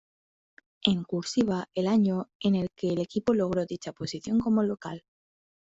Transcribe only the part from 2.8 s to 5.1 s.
el equipo logró dicha posición como local.